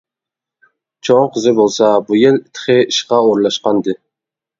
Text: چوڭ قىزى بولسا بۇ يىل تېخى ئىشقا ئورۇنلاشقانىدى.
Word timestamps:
چوڭ 1.09 1.27
قىزى 1.35 1.53
بولسا 1.59 1.89
بۇ 2.07 2.17
يىل 2.19 2.39
تېخى 2.55 2.79
ئىشقا 2.87 3.21
ئورۇنلاشقانىدى. 3.27 3.95